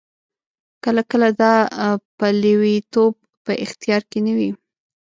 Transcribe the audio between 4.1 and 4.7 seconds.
نه وي.